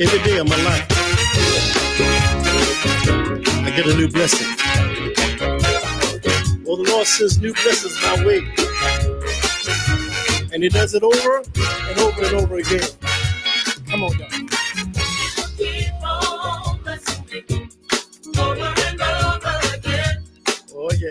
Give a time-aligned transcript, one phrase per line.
[0.00, 0.86] Every day of my life,
[3.66, 4.46] I get a new blessing.
[6.64, 8.38] Well, the Lord sends new blessings my way.
[10.54, 12.80] And He does it over and over and over again.
[13.90, 14.32] Come on, God.
[20.74, 21.10] Oh, yeah.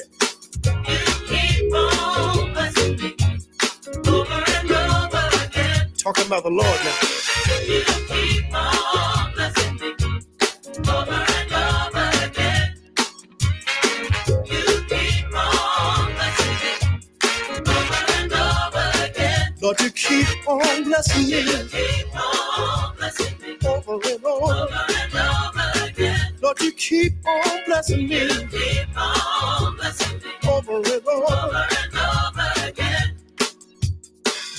[4.08, 5.92] Over and over again.
[5.96, 7.29] Talking about the Lord now.
[19.62, 23.58] Lord, you keep on blessing me You keep on blessing me.
[23.68, 25.88] over and over.
[25.88, 26.36] Again.
[26.42, 30.50] Lord, you keep on blessing me You keep on blessing me.
[30.50, 31.34] over and over.
[31.34, 33.18] Over and over again.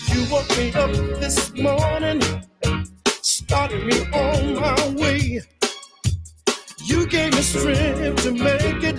[0.08, 2.22] You woke me up this morning,
[3.50, 5.40] started me on my way.
[6.84, 8.98] You gave me strength to make it,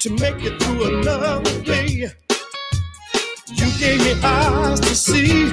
[0.00, 2.10] to make it through another day.
[3.60, 5.52] You gave me eyes to see.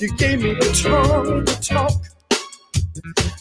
[0.00, 1.92] You gave me a tongue to talk.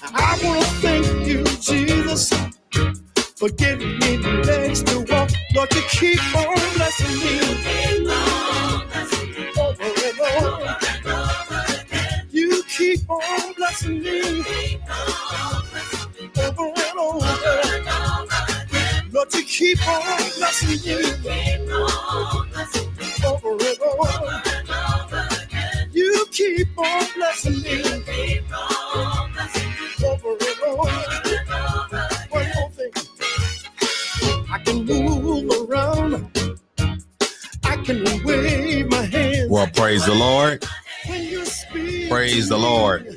[0.04, 2.30] I want to thank you, Jesus,
[3.36, 5.32] for giving me the legs to walk.
[5.56, 7.77] Lord, you keep on blessing me
[13.88, 14.80] blessing me
[16.43, 17.27] over and over.
[19.11, 20.02] Lord, you keep on
[20.38, 20.95] blessing me
[23.25, 24.19] over and over.
[25.91, 27.83] You keep on blessing me
[30.05, 30.91] over and over.
[32.30, 32.91] One more thing.
[34.52, 36.13] I can move around.
[37.63, 39.49] I can wave my hands.
[39.49, 40.65] Well, praise the Lord.
[41.08, 41.45] You
[42.09, 42.58] Praise the.
[42.58, 43.17] Lord.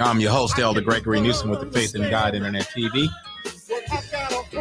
[0.00, 3.08] I'm your host, Elder Gregory Newsom with the Faith in God Internet TV.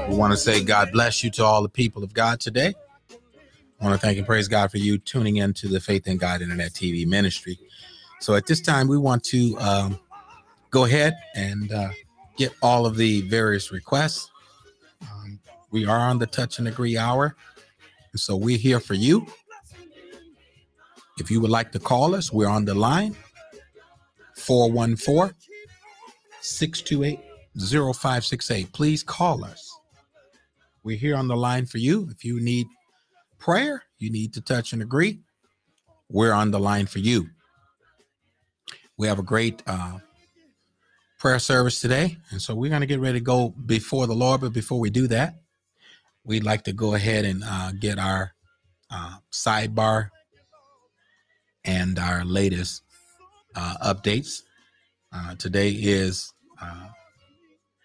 [0.09, 2.73] We want to say God bless you to all the people of God today.
[3.09, 6.17] I want to thank and praise God for you tuning in to the Faith in
[6.17, 7.57] God Internet TV ministry.
[8.19, 10.00] So at this time, we want to um,
[10.72, 11.91] go ahead and uh,
[12.35, 14.29] get all of the various requests.
[15.09, 15.39] Um,
[15.71, 17.38] we are on the touch and agree hour.
[18.11, 19.25] And so we're here for you.
[21.17, 23.16] If you would like to call us, we're on the line
[24.50, 25.36] 414
[26.42, 27.20] 628
[27.56, 28.74] 0568.
[28.74, 29.80] Please call us.
[30.82, 32.10] We're here on the line for you.
[32.10, 32.66] If you need
[33.38, 35.20] prayer, you need to touch and agree,
[36.10, 37.30] we're on the line for you.
[38.98, 40.00] We have a great uh,
[41.20, 42.18] prayer service today.
[42.31, 44.42] And so we're going to get ready to go before the Lord.
[44.42, 45.36] But before we do that,
[46.24, 48.34] we'd like to go ahead and uh, get our
[48.90, 50.10] uh, sidebar
[51.64, 52.81] and our latest
[53.56, 54.44] uh, updates.
[55.14, 56.88] Uh, today is uh,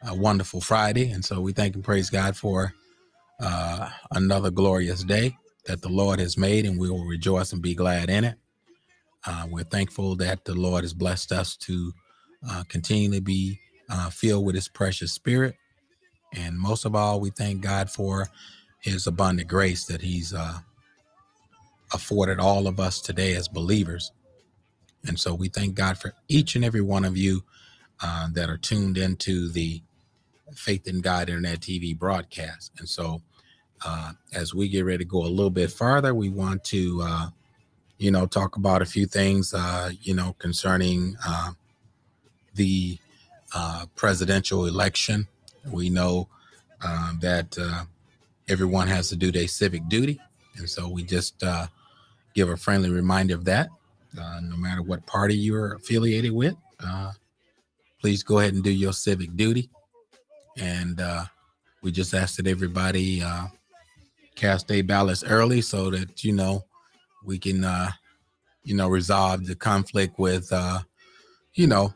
[0.07, 2.75] a wonderful Friday, and so we thank and praise God for
[3.41, 5.37] uh, another glorious day
[5.67, 8.37] that the Lord has made, and we will rejoice and be glad in it.
[9.27, 11.93] Uh, we're thankful that the Lord has blessed us to
[12.49, 13.61] uh, continually be
[13.91, 15.57] uh, filled with His precious Spirit,
[16.35, 18.29] and most of all, we thank God for
[18.83, 20.59] His abundant grace that He's uh,
[21.93, 24.13] afforded all of us today as believers.
[25.07, 27.45] And so we thank God for each and every one of you
[28.03, 29.83] uh, that are tuned into the
[30.55, 32.73] Faith in God Internet TV broadcast.
[32.79, 33.23] And so
[33.85, 37.27] uh, as we get ready to go a little bit farther, we want to, uh,
[37.99, 41.53] you know, talk about a few things, uh, you know, concerning uh,
[42.55, 42.99] the
[43.55, 45.29] uh, presidential election.
[45.71, 46.29] We know
[47.21, 47.57] that
[48.49, 50.21] everyone has to do their civic duty.
[50.57, 51.43] And so we just
[52.35, 53.71] give a friendly reminder of that
[54.21, 56.55] uh, no matter what party you're affiliated with.
[56.85, 57.13] Uh,
[58.01, 59.71] please go ahead and do your civic duty.
[60.59, 61.25] And uh,
[61.83, 63.47] we just ask that everybody uh,
[64.35, 66.65] cast their ballots early so that, you know,
[67.25, 67.91] we can, uh,
[68.63, 70.81] you know, resolve the conflict with, uh,
[71.55, 71.93] you know,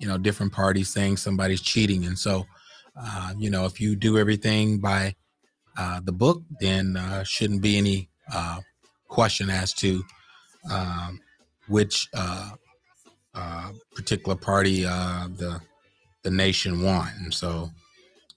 [0.00, 2.06] you know, different parties saying somebody's cheating.
[2.06, 2.46] And so,
[3.38, 5.14] you know, if you do everything by
[5.76, 8.08] the book, then shouldn't be any
[9.08, 10.02] question as to
[10.70, 11.20] um,
[11.68, 12.50] which uh,
[13.34, 15.60] uh, particular party uh, the
[16.22, 17.10] the nation won.
[17.18, 17.70] And so,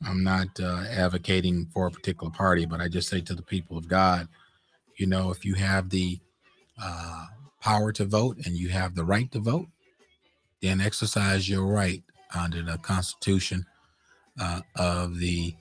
[0.06, 3.78] I'm not uh, advocating for a particular party, but I just say to the people
[3.78, 4.28] of God,
[4.98, 6.20] you know, if you have the
[6.82, 7.26] uh,
[7.62, 9.68] power to vote and you have the right to vote,
[10.62, 13.66] then exercise your right under the Constitution
[14.40, 15.56] uh, of the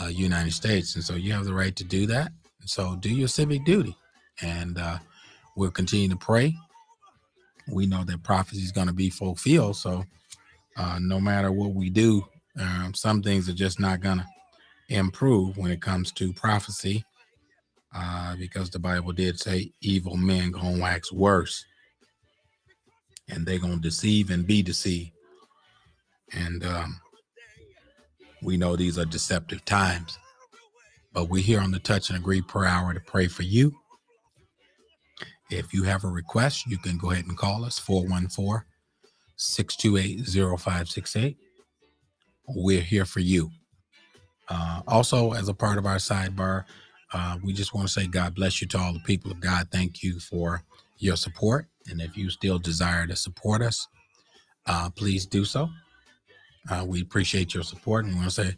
[0.00, 0.94] uh, United States.
[0.94, 2.32] And so you have the right to do that.
[2.64, 3.96] So do your civic duty.
[4.42, 4.98] And uh,
[5.58, 6.54] we'll continue to pray
[7.70, 9.76] we know that prophecy is going to be fulfilled.
[9.76, 10.04] So
[10.76, 12.26] uh, no matter what we do,
[12.58, 14.26] um, some things are just not going to
[14.88, 17.04] improve when it comes to prophecy
[17.94, 21.64] uh, because the Bible did say evil men gonna wax worse
[23.28, 25.12] and they're gonna deceive and be deceived.
[26.32, 27.00] And um,
[28.42, 30.18] we know these are deceptive times.
[31.12, 33.74] But we're here on the Touch and Agree per hour to pray for you.
[35.50, 38.64] If you have a request, you can go ahead and call us 414
[39.36, 40.26] 628
[40.58, 41.36] 0568.
[42.48, 43.50] We're here for you.
[44.48, 46.64] Uh, also, as a part of our sidebar,
[47.12, 49.68] uh, we just want to say God bless you to all the people of God.
[49.70, 50.62] Thank you for
[50.98, 51.66] your support.
[51.88, 53.88] And if you still desire to support us,
[54.66, 55.70] uh, please do so.
[56.70, 58.56] Uh, we appreciate your support and we want to say,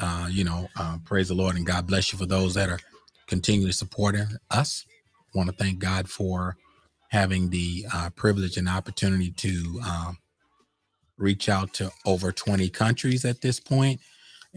[0.00, 2.80] uh, you know, uh, praise the Lord and God bless you for those that are
[3.26, 4.86] continuing supporting us.
[5.34, 6.56] Want to thank God for
[7.10, 10.18] having the uh, privilege and opportunity to um,
[11.18, 14.00] reach out to over 20 countries at this point.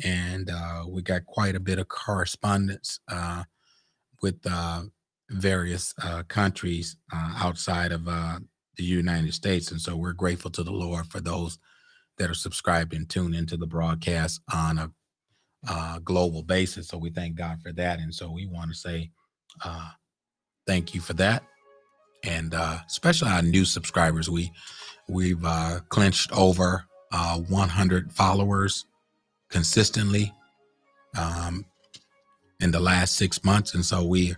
[0.03, 3.43] And uh, we got quite a bit of correspondence uh,
[4.21, 4.83] with uh,
[5.29, 10.71] various uh, countries uh, outside of the United States, and so we're grateful to the
[10.71, 11.59] Lord for those
[12.17, 14.79] that are subscribed and tuned into the broadcast on
[15.69, 16.87] a global basis.
[16.87, 19.11] So we thank God for that, and so we want to say
[20.65, 21.43] thank you for that,
[22.23, 22.53] and
[22.87, 24.29] especially our new subscribers.
[24.29, 24.51] We
[25.07, 25.45] we've
[25.89, 28.85] clinched over 100 followers
[29.49, 30.33] consistently
[31.17, 31.65] um,
[32.59, 34.35] in the last six months, and so we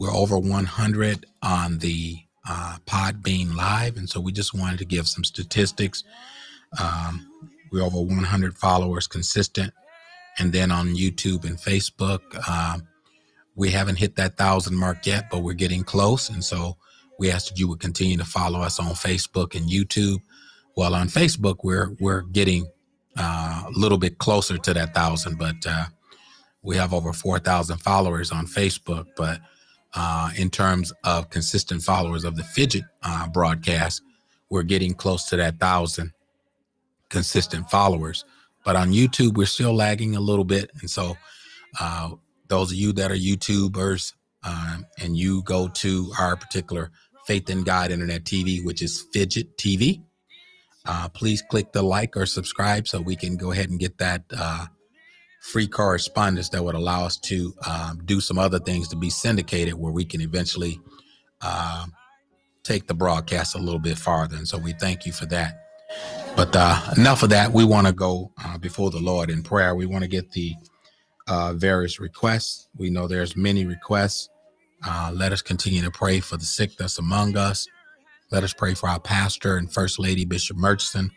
[0.00, 2.16] we're over 100 on the
[2.48, 6.04] uh, Podbean Live, and so we just wanted to give some statistics.
[6.80, 7.26] Um,
[7.70, 9.72] we're over 100 followers consistent,
[10.38, 12.88] and then on YouTube and Facebook, um,
[13.60, 16.78] we haven't hit that thousand mark yet, but we're getting close, and so
[17.18, 20.16] we ask that you would continue to follow us on Facebook and YouTube.
[20.78, 22.70] Well, on Facebook, we're we're getting
[23.18, 25.84] uh, a little bit closer to that thousand, but uh,
[26.62, 29.08] we have over 4,000 followers on Facebook.
[29.14, 29.42] But
[29.92, 34.00] uh, in terms of consistent followers of the Fidget uh, broadcast,
[34.48, 36.12] we're getting close to that thousand
[37.10, 38.24] consistent followers.
[38.64, 40.70] But on YouTube, we're still lagging a little bit.
[40.80, 41.18] And so,
[41.78, 42.12] uh,
[42.50, 44.12] those of you that are YouTubers
[44.44, 46.90] um, and you go to our particular
[47.26, 50.02] Faith in God Internet TV, which is Fidget TV,
[50.84, 54.24] uh, please click the like or subscribe so we can go ahead and get that
[54.36, 54.66] uh,
[55.40, 59.74] free correspondence that would allow us to um, do some other things to be syndicated
[59.74, 60.80] where we can eventually
[61.40, 61.86] uh,
[62.64, 64.36] take the broadcast a little bit farther.
[64.36, 65.66] And so we thank you for that.
[66.36, 67.52] But uh, enough of that.
[67.52, 69.74] We want to go uh, before the Lord in prayer.
[69.74, 70.54] We want to get the
[71.30, 72.68] uh, various requests.
[72.76, 74.28] We know there's many requests.
[75.12, 77.66] let us continue to pray for the sick that's among us.
[78.30, 81.10] Let us pray for our pastor and First Lady Bishop Murchison,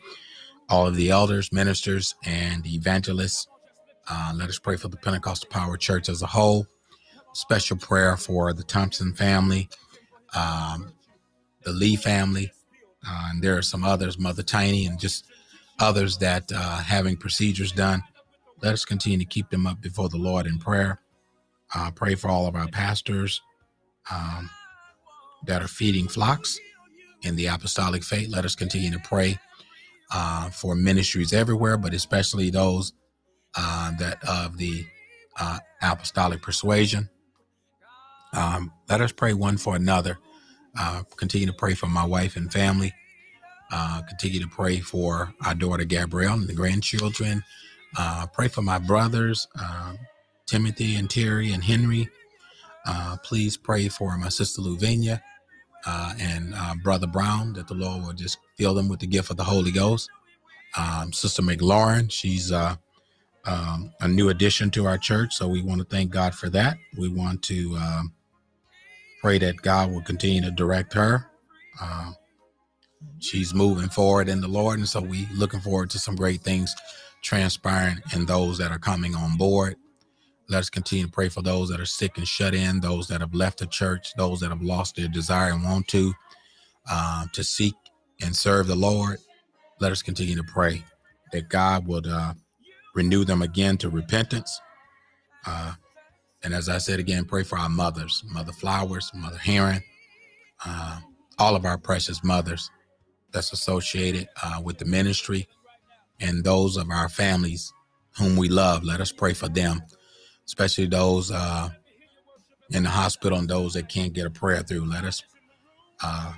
[0.70, 3.48] all of the elders, ministers, and evangelists.
[4.10, 6.66] Uh, let us pray for the Pentecostal Power Church as a whole.
[7.34, 9.70] Special prayer for the Thompson family,
[10.36, 10.94] um,
[11.64, 12.52] the Lee family,
[13.08, 15.26] uh, and there are some others, Mother Tiny, and just
[15.80, 18.04] others that uh, having procedures done.
[18.64, 21.02] Let us continue to keep them up before the Lord in prayer.
[21.76, 23.42] Uh, pray for all of our pastors
[24.12, 24.50] um,
[25.46, 26.60] that are feeding flocks
[27.24, 28.30] in the apostolic faith.
[28.30, 29.38] Let us continue to pray
[30.14, 32.94] uh, for ministries everywhere, but especially those
[33.58, 34.86] uh, that of the
[35.40, 37.10] uh, apostolic persuasion.
[38.34, 40.18] Um, let us pray one for another.
[40.78, 42.94] Uh, continue to pray for my wife and family.
[43.72, 47.44] Uh, continue to pray for our daughter Gabrielle and the grandchildren.
[47.98, 49.48] Uh, pray for my brothers,
[50.48, 52.10] Timothy and Terry and Henry.
[53.24, 55.22] please pray for my sister Luvenia
[55.86, 59.30] uh, and uh, Brother Brown, that the Lord will just fill them with the gift
[59.32, 60.10] of the Holy Ghost.
[60.78, 62.76] Um, Sister McLaurin, she's uh,
[63.46, 66.78] um, a new addition to our church, so we want to thank God for that.
[66.98, 68.14] We want to um,
[69.22, 71.28] pray that God will continue to direct her.
[73.20, 76.76] She's moving forward in the Lord, and so we looking forward to some great things
[77.24, 79.76] transpiring in those that are coming on board.
[80.50, 83.22] Let us continue to pray for those that are sick and shut in, those that
[83.22, 86.14] have left the church, those that have lost their desire and want to,
[86.92, 87.74] uh, to seek
[88.22, 89.18] and serve the Lord.
[89.80, 90.84] Let us continue to pray
[91.32, 92.34] that God would uh,
[92.94, 94.62] renew them again to repentance.
[95.46, 95.74] Uh,
[96.44, 99.82] and as I said again, pray for our mothers, Mother Flowers, Mother Heron,
[100.66, 101.00] uh,
[101.40, 102.70] all of our precious mothers
[103.32, 105.48] that's associated uh, with the ministry
[106.20, 107.74] and those of our families
[108.18, 108.84] whom we love.
[108.84, 109.82] Let us pray for them
[110.46, 111.70] especially those uh,
[112.70, 114.86] in the hospital and those that can't get a prayer through.
[114.86, 115.24] Let us
[116.02, 116.34] uh,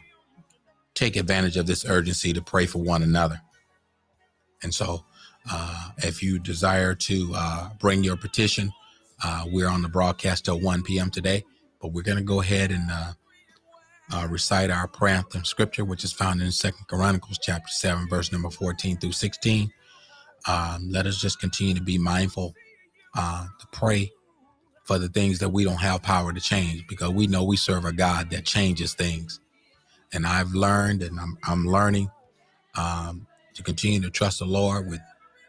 [0.94, 3.42] take advantage of this urgency to pray for one another.
[4.64, 5.06] And so,
[5.50, 8.72] uh, if you desire to uh, bring your petition,
[9.24, 11.12] uh, we're on the broadcast till 1 p.m.
[11.12, 11.44] today,
[11.80, 12.90] but we're going to go ahead and
[14.14, 18.32] uh, recite our prayer anthem scripture, which is found in Second Chronicles chapter 7, verse
[18.32, 19.72] number 14 through 16.
[20.48, 22.54] Um, let us just continue to be mindful
[23.16, 24.12] uh, to pray
[24.84, 27.86] for the things that we don't have power to change because we know we serve
[27.86, 29.40] a God that changes things.
[30.14, 32.12] And I've learned and I'm, I'm learning
[32.78, 35.02] um, to continue to trust the Lord with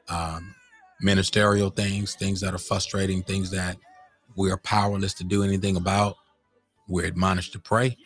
[0.08, 0.54] um,
[1.02, 3.76] ministerial things, things that are frustrating, things that
[4.34, 6.16] we are powerless to do anything about.
[6.88, 7.98] We're admonished to pray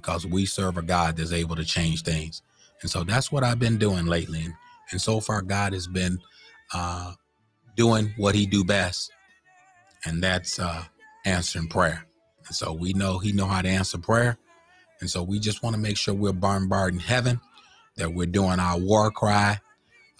[0.00, 2.42] because we serve a God that's able to change things.
[2.82, 4.42] And so that's what I've been doing lately.
[4.44, 4.54] And,
[4.90, 6.18] and so far, God has been
[6.72, 7.12] uh,
[7.76, 9.12] doing what he do best,
[10.04, 10.84] and that's uh,
[11.24, 12.06] answering prayer.
[12.46, 14.38] And so we know he know how to answer prayer.
[15.00, 17.40] And so we just want to make sure we're bombarding heaven,
[17.96, 19.60] that we're doing our war cry,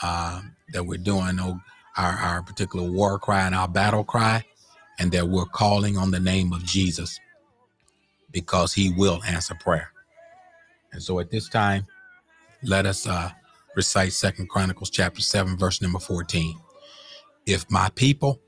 [0.03, 1.61] uh, that we're doing our,
[1.97, 4.45] our particular war cry and our battle cry,
[4.99, 7.19] and that we're calling on the name of Jesus
[8.33, 9.91] because he will answer prayer.
[10.93, 11.87] And so at this time,
[12.63, 13.31] let us uh,
[13.77, 16.59] recite Second Chronicles chapter 7, verse number 14.
[17.47, 18.41] If my people,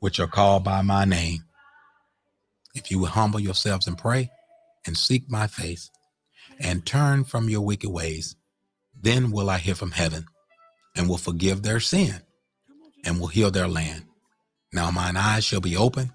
[0.00, 1.44] which are called by my name,
[2.74, 4.30] if you will humble yourselves and pray
[4.86, 5.90] and seek my face
[6.58, 8.36] and turn from your wicked ways,
[8.98, 10.26] then will I hear from heaven
[10.96, 12.22] and will forgive their sin
[13.04, 14.04] and will heal their land.
[14.72, 16.12] Now mine eyes shall be open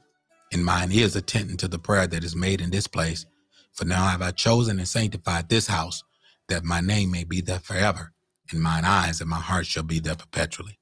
[0.54, 3.26] and mine ears attending to the prayer that is made in this place.
[3.74, 6.04] For now have I chosen and sanctified this house,
[6.50, 8.14] that my name may be there forever,
[8.52, 10.80] and mine eyes and my heart shall be there perpetually.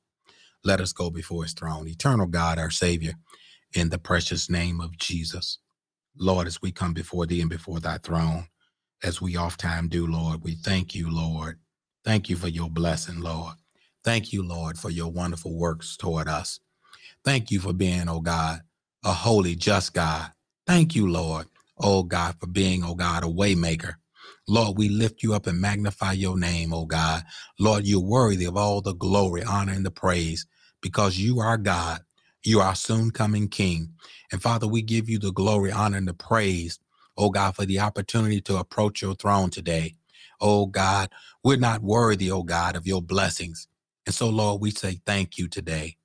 [0.63, 1.88] Let us go before his throne.
[1.88, 3.13] Eternal God, our Savior,
[3.74, 5.60] in the precious name of Jesus.
[6.17, 8.48] Lord, as we come before thee and before thy throne,
[9.03, 11.60] as we oft time do, Lord, we thank you, Lord.
[12.05, 13.55] Thank you for your blessing, Lord.
[14.03, 16.60] Thank you, Lord, for your wonderful works toward us.
[17.25, 18.62] Thank you for being, oh God,
[19.05, 20.31] a holy, just God.
[20.67, 21.48] Thank you, Lord,
[21.79, 23.95] oh God, for being, oh God, a waymaker.
[24.48, 27.24] Lord, we lift you up and magnify your name, oh God.
[27.60, 30.48] Lord, you're worthy of all the glory, honor, and the praise
[30.81, 32.01] because you are God.
[32.45, 33.93] You are soon coming King.
[34.31, 36.79] And Father, we give you the glory, honor, and the praise,
[37.17, 39.95] oh God, for the opportunity to approach your throne today.
[40.41, 41.10] Oh God,
[41.43, 43.67] we're not worthy, oh God, of your blessings.
[44.07, 45.98] And so, Lord, we say thank you today.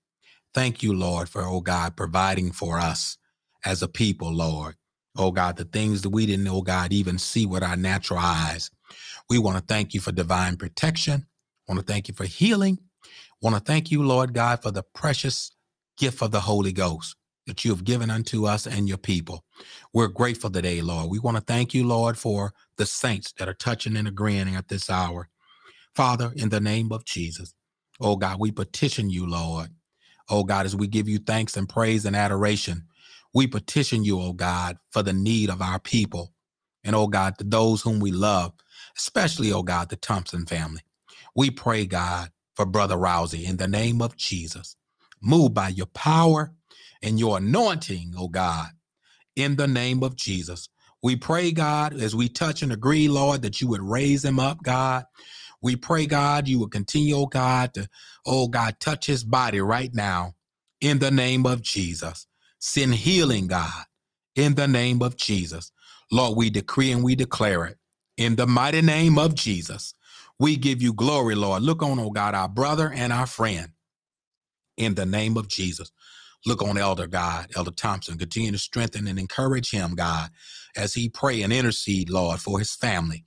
[0.54, 3.18] Thank you, Lord, for, oh God, providing for us
[3.64, 4.76] as a people, Lord.
[5.16, 8.70] Oh God, the things that we didn't, oh God, even see with our natural eyes.
[9.30, 11.26] We want to thank you for divine protection.
[11.68, 12.78] Want to thank you for healing.
[13.42, 15.52] Want to thank you, Lord God, for the precious
[15.98, 19.44] gift of the Holy Ghost that you have given unto us and your people.
[19.94, 21.10] We're grateful today, Lord.
[21.10, 24.68] We want to thank you, Lord, for the saints that are touching and agreeing at
[24.68, 25.28] this hour.
[25.96, 27.54] Father, in the name of Jesus,
[28.00, 29.70] oh God, we petition you, Lord,
[30.30, 32.84] Oh God, as we give you thanks and praise and adoration,
[33.34, 36.32] we petition you, oh God, for the need of our people.
[36.84, 38.54] And oh God, to those whom we love,
[38.98, 40.82] especially, oh God, the Thompson family.
[41.36, 44.76] We pray, God, for Brother Rousey in the name of Jesus.
[45.22, 46.52] Move by your power
[47.02, 48.68] and your anointing, oh God,
[49.36, 50.68] in the name of Jesus.
[51.02, 54.62] We pray, God, as we touch and agree, Lord, that you would raise him up,
[54.62, 55.04] God.
[55.62, 57.88] We pray, God, you will continue, oh God, to,
[58.26, 60.34] oh God, touch his body right now
[60.80, 62.26] in the name of Jesus.
[62.58, 63.84] Send healing, God,
[64.36, 65.72] in the name of Jesus.
[66.10, 67.78] Lord, we decree and we declare it
[68.16, 69.94] in the mighty name of Jesus.
[70.38, 71.62] We give you glory, Lord.
[71.62, 73.70] Look on, oh God, our brother and our friend
[74.76, 75.90] in the name of Jesus.
[76.46, 78.16] Look on Elder God, Elder Thompson.
[78.16, 80.30] Continue to strengthen and encourage him, God,
[80.76, 83.24] as he pray and intercede, Lord, for his family.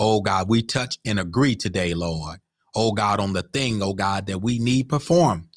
[0.00, 2.40] Oh God, we touch and agree today, Lord.
[2.76, 5.50] Oh God, on the thing, oh God, that we need perform.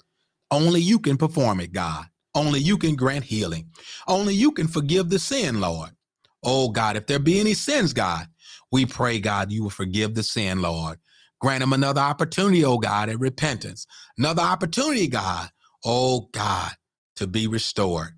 [0.52, 2.06] Only you can perform it, God.
[2.36, 3.70] Only you can grant healing.
[4.08, 5.92] Only you can forgive the sin, Lord.
[6.44, 8.28] Oh God, if there be any sins, God,
[8.72, 11.00] we pray, God, you will forgive the sin, Lord.
[11.42, 13.88] Grant him another opportunity, oh God, at repentance.
[14.18, 15.50] Another opportunity, God,
[15.86, 16.72] oh God,
[17.18, 18.12] to be restored.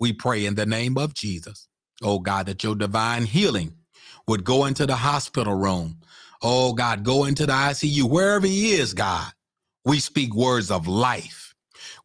[0.00, 1.68] We pray in the name of Jesus,
[2.02, 3.74] oh God, that your divine healing
[4.32, 5.98] would go into the hospital room.
[6.40, 9.30] Oh God, go into the ICU, wherever he is, God.
[9.84, 11.54] We speak words of life.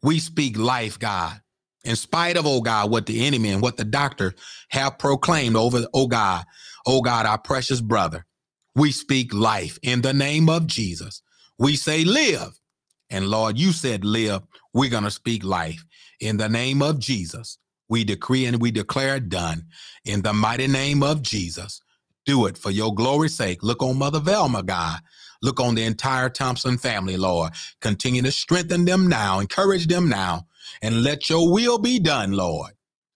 [0.02, 1.40] We speak life, God.
[1.84, 4.34] In spite of, oh God, what the enemy and what the doctor
[4.68, 6.44] have proclaimed over, oh God,
[6.86, 8.26] oh God, our precious brother.
[8.74, 11.22] We speak life in the name of Jesus.
[11.58, 12.60] We say live.
[13.08, 14.42] And Lord, you said live.
[14.74, 15.82] We're going to speak life
[16.20, 17.56] in the name of Jesus.
[17.88, 19.64] We decree and we declare done
[20.04, 21.80] in the mighty name of Jesus.
[22.28, 23.62] Do it for your glory's sake.
[23.62, 25.00] Look on Mother Velma, God.
[25.40, 27.54] Look on the entire Thompson family, Lord.
[27.80, 30.46] Continue to strengthen them now, encourage them now,
[30.82, 32.72] and let your will be done, Lord.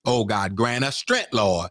[0.07, 1.69] Oh God, grant us strength, Lord.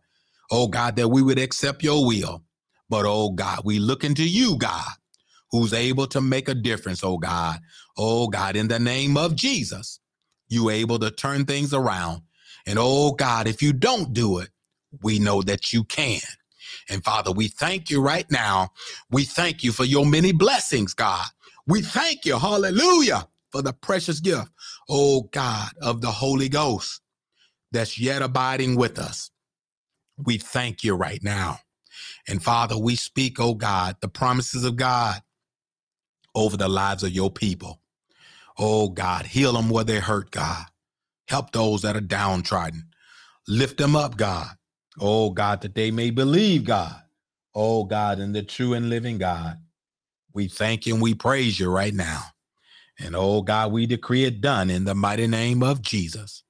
[0.52, 2.44] Oh God, that we would accept your will.
[2.92, 4.92] But oh God, we look into you, God,
[5.50, 7.60] who's able to make a difference, oh God.
[7.98, 10.00] Oh God, in the name of Jesus,
[10.48, 12.22] you able to turn things around.
[12.68, 14.50] And oh God, if you don't do it,
[15.02, 16.22] we know that you can.
[16.90, 18.72] And Father, we thank you right now.
[19.12, 21.26] We thank you for your many blessings, God.
[21.68, 24.50] We thank you, hallelujah, for the precious gift,
[24.90, 27.02] oh God, of the Holy Ghost
[27.72, 29.32] that's yet abiding with us.
[30.18, 31.60] We thank you right now.
[32.28, 35.22] And Father, we speak, oh God, the promises of God
[36.36, 37.82] over the lives of your people.
[38.60, 40.66] Oh God, heal them where they're hurt, God.
[41.28, 42.86] Help those that are downtrodden.
[43.48, 44.50] Lift them up, God.
[45.00, 46.96] Oh God, that they may believe, God.
[47.56, 49.58] Oh God, and the true and living God.
[50.34, 52.22] We thank you and we praise you right now.
[53.00, 56.44] And oh God, we decree it done in the mighty name of Jesus.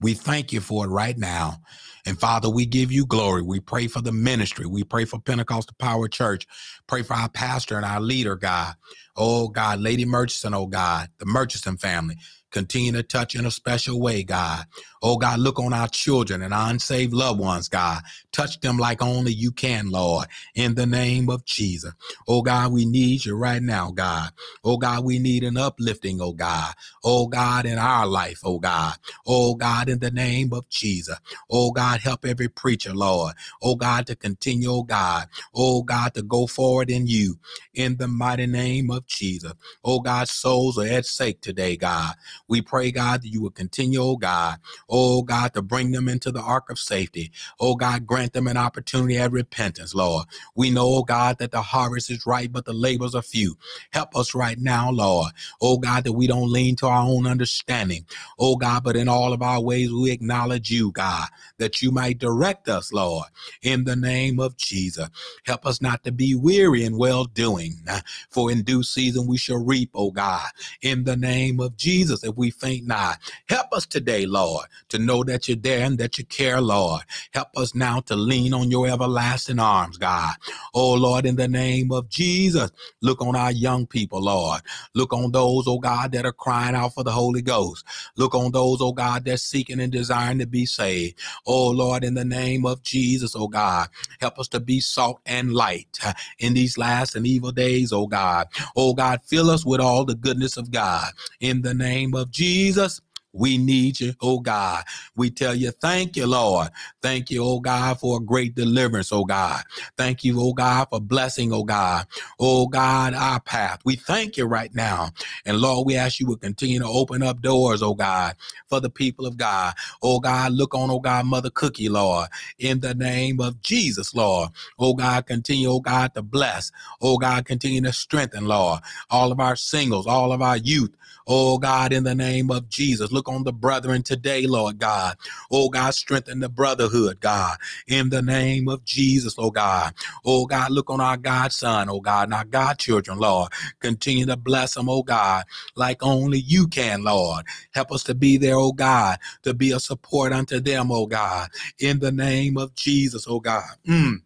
[0.00, 1.58] We thank you for it right now.
[2.06, 3.42] And Father, we give you glory.
[3.42, 4.66] We pray for the ministry.
[4.66, 6.46] We pray for Pentecostal Power Church.
[6.86, 8.74] Pray for our pastor and our leader, God.
[9.16, 12.16] Oh God, Lady Murchison, oh God, the Murchison family.
[12.52, 14.64] Continue to touch in a special way, God.
[15.02, 18.02] Oh, God, look on our children and our unsaved loved ones, God.
[18.32, 21.92] Touch them like only you can, Lord, in the name of Jesus.
[22.28, 24.30] Oh, God, we need you right now, God.
[24.64, 26.74] Oh, God, we need an uplifting, oh, God.
[27.04, 28.94] Oh, God, in our life, oh, God.
[29.26, 31.18] Oh, God, in the name of Jesus.
[31.50, 33.34] Oh, God, help every preacher, Lord.
[33.62, 35.28] Oh, God, to continue, oh, God.
[35.54, 37.38] Oh, God, to go forward in you
[37.74, 39.52] in the mighty name of Jesus.
[39.84, 42.14] Oh, God, souls are at stake today, God.
[42.48, 46.30] We pray, God, that you will continue, oh God, oh God, to bring them into
[46.32, 47.32] the ark of safety.
[47.60, 50.26] Oh God, grant them an opportunity at repentance, Lord.
[50.54, 53.56] We know, oh God, that the harvest is right, but the labors are few.
[53.92, 55.32] Help us right now, Lord.
[55.60, 58.06] Oh God, that we don't lean to our own understanding.
[58.38, 62.18] Oh God, but in all of our ways, we acknowledge you, God, that you might
[62.18, 63.26] direct us, Lord,
[63.62, 65.08] in the name of Jesus.
[65.46, 69.38] Help us not to be weary in well doing, uh, for in due season we
[69.38, 70.48] shall reap, oh God,
[70.82, 72.24] in the name of Jesus.
[72.36, 73.18] We faint not.
[73.48, 77.02] Help us today, Lord, to know that you're there and that you care, Lord.
[77.32, 80.34] Help us now to lean on your everlasting arms, God.
[80.74, 82.70] Oh, Lord, in the name of Jesus,
[83.02, 84.62] look on our young people, Lord.
[84.94, 87.84] Look on those, oh God, that are crying out for the Holy Ghost.
[88.16, 91.18] Look on those, oh God, that's seeking and desiring to be saved.
[91.46, 93.88] Oh, Lord, in the name of Jesus, oh God,
[94.20, 98.06] help us to be salt and light uh, in these last and evil days, oh
[98.06, 98.48] God.
[98.76, 103.00] Oh God, fill us with all the goodness of God in the name of Jesus.
[103.32, 104.84] We need you, oh God.
[105.14, 106.68] We tell you, thank you, Lord.
[107.02, 109.62] Thank you, oh God, for a great deliverance, oh God.
[109.98, 112.06] Thank you, oh God, for blessing, oh God.
[112.40, 113.80] Oh God, our path.
[113.84, 115.10] We thank you right now.
[115.44, 118.36] And Lord, we ask you to continue to open up doors, oh God,
[118.68, 119.74] for the people of God.
[120.02, 124.50] Oh God, look on, oh God, Mother Cookie, Lord, in the name of Jesus, Lord.
[124.78, 126.72] Oh God, continue, oh God, to bless.
[127.02, 130.94] Oh God, continue to strengthen, Lord, all of our singles, all of our youth.
[131.26, 135.16] Oh God, in the name of Jesus, look on the brethren today, Lord God.
[135.50, 137.56] Oh God, strengthen the brotherhood, God,
[137.88, 139.94] in the name of Jesus, oh God.
[140.24, 143.52] Oh God, look on our godson, oh God, and our godchildren, Lord.
[143.80, 147.44] Continue to bless them, oh God, like only you can, Lord.
[147.72, 151.48] Help us to be there, oh God, to be a support unto them, oh God,
[151.78, 153.76] in the name of Jesus, oh God.
[153.88, 154.18] Mm.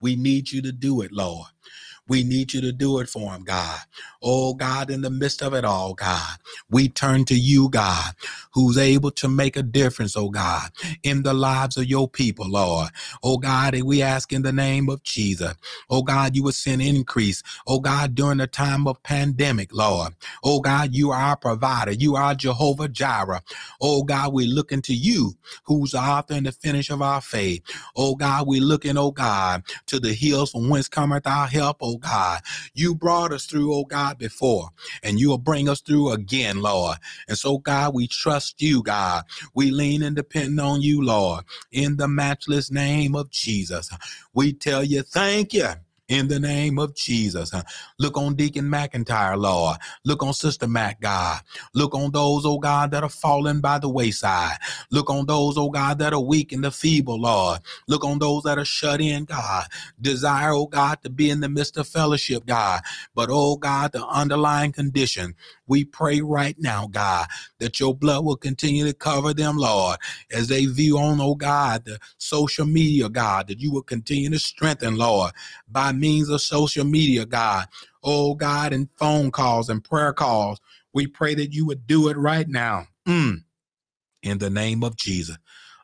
[0.00, 1.48] We need you to do it, Lord.
[2.08, 3.80] We need you to do it for him, God.
[4.26, 6.38] Oh, God, in the midst of it all, God,
[6.70, 8.14] we turn to you, God,
[8.54, 10.70] who's able to make a difference, oh God,
[11.04, 12.90] in the lives of your people, Lord.
[13.24, 15.54] Oh, God, and we ask in the name of Jesus,
[15.90, 20.14] oh God, you would send increase, oh God, during the time of pandemic, Lord.
[20.44, 21.92] Oh God, you are our provider.
[21.92, 23.42] You are Jehovah Jireh.
[23.80, 25.34] Oh God, we look into you,
[25.64, 27.62] who's the author and the finish of our faith.
[27.96, 31.98] Oh God, we looking, oh God, to the hills from whence cometh our help, oh
[31.98, 32.42] God.
[32.74, 34.70] You brought us through, oh God, before,
[35.02, 36.98] and you will bring us through again, Lord.
[37.28, 39.24] And so, God, we trust you, God.
[39.54, 43.90] We lean and depend on you, Lord, in the matchless name of Jesus.
[44.32, 45.70] We tell you, thank you.
[46.08, 47.52] In the name of Jesus.
[47.98, 49.78] Look on Deacon McIntyre, Lord.
[50.04, 51.40] Look on Sister Mac, God.
[51.74, 54.58] Look on those, oh God, that are fallen by the wayside.
[54.90, 57.60] Look on those, oh God, that are weak and the feeble, Lord.
[57.88, 59.66] Look on those that are shut in, God.
[60.00, 62.80] Desire, oh God, to be in the midst of fellowship, God.
[63.14, 65.34] But, oh God, the underlying condition,
[65.66, 67.26] we pray right now, God,
[67.58, 69.98] that your blood will continue to cover them, Lord,
[70.32, 74.38] as they view on, oh God, the social media, God, that you will continue to
[74.38, 75.32] strengthen, Lord,
[75.68, 77.66] by means of social media, God.
[78.02, 80.60] Oh God, and phone calls and prayer calls.
[80.92, 82.86] We pray that you would do it right now.
[83.06, 83.44] Mm.
[84.22, 85.36] In the name of Jesus.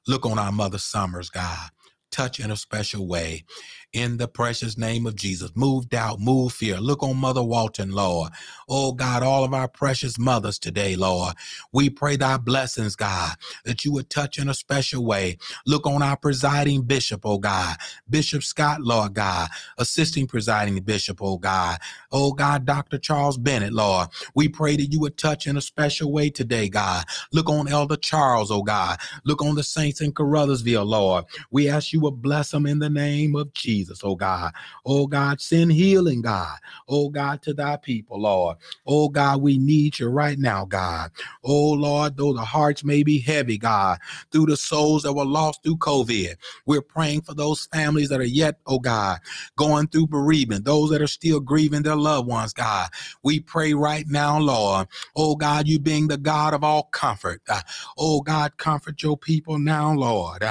[0.07, 1.71] Look on our Mother Summers, God.
[2.11, 3.45] Touch in a special way
[3.93, 5.51] in the precious name of Jesus.
[5.57, 6.79] Move doubt, move fear.
[6.81, 8.33] Look on Mother Walton, Lord.
[8.69, 11.35] Oh God, all of our precious mothers today, Lord.
[11.73, 15.39] We pray thy blessings, God, that you would touch in a special way.
[15.67, 17.77] Look on our presiding bishop, oh God.
[18.09, 21.79] Bishop Scott, Lord God, assisting presiding bishop, oh God.
[22.13, 22.99] Oh God, Dr.
[22.99, 24.09] Charles Bennett, Lord.
[24.35, 27.05] We pray that you would touch in a special way today, God.
[27.33, 28.99] Look on Elder Charles, oh God.
[29.25, 31.25] Look on the saints in Caruthersville, Lord.
[31.51, 33.82] We ask you would bless them in the name of Jesus.
[33.83, 34.53] Jesus, oh God.
[34.87, 36.59] Oh God, send healing, God.
[36.89, 38.59] Oh God, to thy people, Lord.
[38.87, 41.11] Oh God, we need you right now, God.
[41.45, 43.99] Oh Lord, though the hearts may be heavy, God,
[44.31, 48.25] through the souls that were lost through COVID, we're praying for those families that are
[48.25, 49.21] yet, oh God,
[49.57, 52.89] going through bereavement, those that are still grieving their loved ones, God.
[53.23, 54.89] We pray right now, Lord.
[55.17, 57.43] Oh God, you being the God of all comfort.
[57.49, 57.63] Uh,
[57.99, 60.45] oh God, comfort your people now, Lord.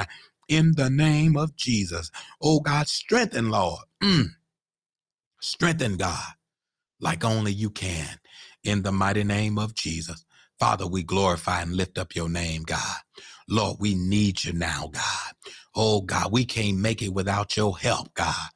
[0.52, 2.10] In the name of Jesus.
[2.42, 3.84] Oh God, strengthen, Lord.
[4.02, 4.26] Mm.
[5.40, 6.34] Strengthen, God,
[7.00, 8.20] like only you can
[8.64, 10.24] in the mighty name of Jesus.
[10.60, 12.98] Father, we glorify and lift up your name, God.
[13.48, 15.34] Lord, we need you now, God.
[15.74, 18.50] Oh God, we can't make it without your help, God.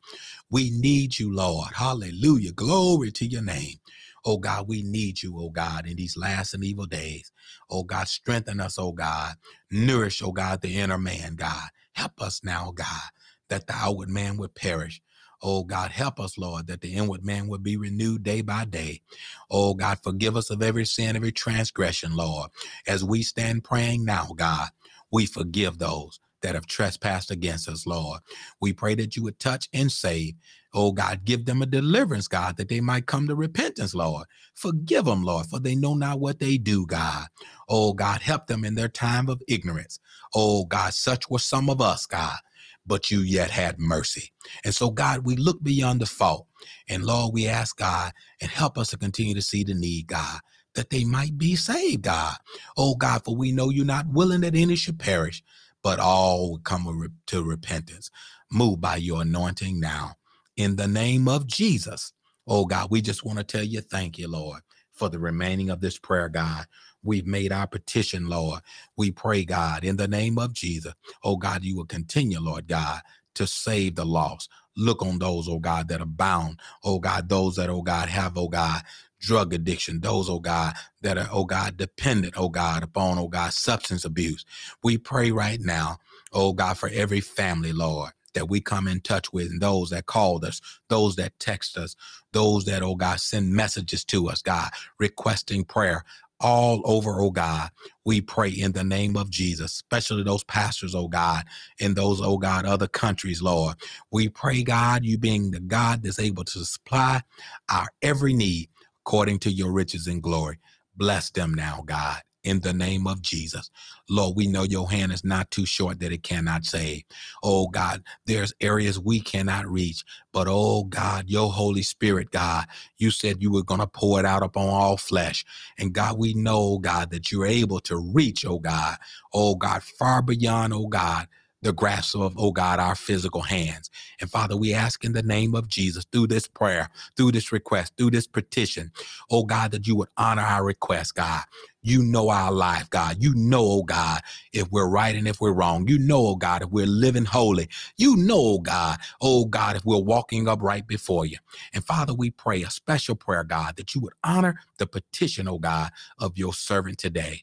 [0.50, 1.70] We need you, Lord.
[1.74, 2.52] Hallelujah.
[2.52, 3.76] Glory to your name.
[4.24, 7.32] Oh God, we need you, oh God, in these last and evil days.
[7.70, 9.34] Oh God, strengthen us, oh God.
[9.70, 11.68] Nourish, oh God, the inner man, God.
[11.96, 13.10] Help us now, God,
[13.50, 15.02] that the outward man would perish.
[15.42, 19.02] Oh God, help us, Lord, that the inward man would be renewed day by day.
[19.50, 22.50] Oh God, forgive us of every sin, every transgression, Lord.
[22.88, 24.70] As we stand praying now, God,
[25.12, 28.20] we forgive those that have trespassed against us, Lord.
[28.60, 30.34] We pray that you would touch and save.
[30.72, 34.26] Oh God, give them a deliverance, God, that they might come to repentance, Lord.
[34.54, 37.26] Forgive them, Lord, for they know not what they do, God.
[37.68, 40.00] Oh God, help them in their time of ignorance.
[40.34, 42.38] Oh God, such were some of us, God,
[42.86, 44.32] but you yet had mercy.
[44.64, 46.46] And so, God, we look beyond the fault.
[46.88, 50.40] And Lord, we ask God and help us to continue to see the need, God,
[50.76, 52.36] that they might be saved, God.
[52.76, 55.42] Oh God, for we know you're not willing that any should perish,
[55.86, 56.84] but all come
[57.28, 58.10] to repentance.
[58.52, 60.16] Move by your anointing now.
[60.58, 62.12] In the name of Jesus.
[62.48, 64.62] Oh God, we just want to tell you thank you, Lord,
[64.94, 66.66] for the remaining of this prayer, God.
[67.04, 68.62] We've made our petition, Lord.
[68.98, 70.94] We pray, God, in the name of Jesus.
[71.24, 73.02] Oh, God, you will continue, Lord God,
[73.36, 74.50] to save the lost.
[74.76, 76.60] Look on those, oh God, that are bound.
[76.84, 78.82] Oh God, those that, oh God, have, oh God,
[79.20, 83.52] drug addiction, those, oh God, that are, oh God, dependent, oh God, upon, oh God,
[83.52, 84.44] substance abuse.
[84.82, 85.98] We pray right now,
[86.32, 90.06] oh God, for every family, Lord that we come in touch with, and those that
[90.06, 91.96] called us, those that text us,
[92.32, 96.04] those that, oh God, send messages to us, God, requesting prayer
[96.40, 97.70] all over, oh God.
[98.04, 101.44] We pray in the name of Jesus, especially those pastors, oh God,
[101.78, 103.76] in those, oh God, other countries, Lord.
[104.12, 107.22] We pray, God, you being the God that's able to supply
[107.68, 108.68] our every need
[109.06, 110.58] according to your riches and glory.
[110.96, 113.70] Bless them now, God in the name of Jesus.
[114.08, 117.02] Lord, we know your hand is not too short that it cannot save.
[117.42, 122.66] Oh God, there's areas we cannot reach, but oh God, your Holy Spirit, God,
[122.98, 125.44] you said you were going to pour it out upon all flesh.
[125.78, 128.96] And God, we know, God, that you're able to reach, oh God,
[129.34, 131.26] oh God, far beyond, oh God,
[131.62, 133.90] the grasp of, oh God, our physical hands.
[134.20, 137.94] And Father, we ask in the name of Jesus through this prayer, through this request,
[137.96, 138.92] through this petition,
[139.30, 141.42] oh God, that you would honor our request, God.
[141.82, 143.18] You know our life, God.
[143.22, 144.20] You know, oh God,
[144.52, 145.88] if we're right and if we're wrong.
[145.88, 147.68] You know, oh God, if we're living holy.
[147.96, 151.38] You know, oh God, oh God, if we're walking upright before you.
[151.74, 155.58] And Father, we pray a special prayer, God, that you would honor the petition, oh
[155.60, 157.36] God, of your servant today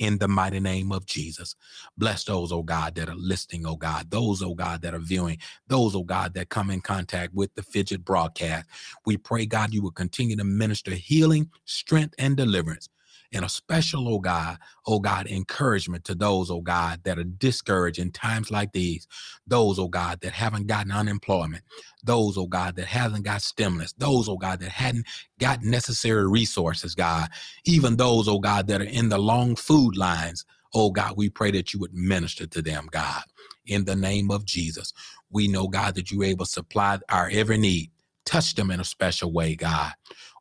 [0.00, 1.56] in the mighty name of Jesus.
[1.98, 5.38] Bless those, oh God, that are listening, oh God, those, oh God, that are viewing,
[5.68, 8.68] those, oh God, that come in contact with the Fidget broadcast.
[9.06, 12.88] We pray, God, you will continue to minister healing, strength, and deliverance
[13.32, 17.98] and a special, oh God, oh God, encouragement to those, oh God, that are discouraged
[17.98, 19.06] in times like these.
[19.46, 21.64] Those, oh God, that haven't gotten unemployment.
[22.04, 23.92] Those, oh God, that hasn't got stimulus.
[23.98, 25.06] Those, oh God, that hadn't
[25.38, 27.28] got necessary resources, God.
[27.64, 30.44] Even those, oh God, that are in the long food lines.
[30.74, 33.22] Oh God, we pray that you would minister to them, God,
[33.66, 34.92] in the name of Jesus.
[35.30, 37.90] We know, God, that you're able to supply our every need.
[38.30, 39.92] Touch them in a special way, God.